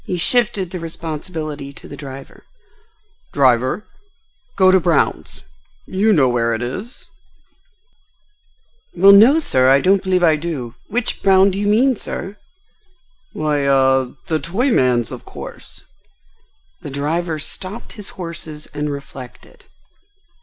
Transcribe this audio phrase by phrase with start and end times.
[0.03, 2.43] He shifted the responsibility to the driver.
[3.33, 3.85] "Driver,
[4.57, 5.41] go to Brown's.
[5.85, 7.05] You know where it is?"
[8.95, 10.73] "Well, no, sir, I don't believe I do.
[10.87, 12.37] Which Brown do you mean, sir?"
[13.33, 15.83] "Why—ah—the toy man's, of course."
[16.81, 19.65] The driver stopped his horses and reflected.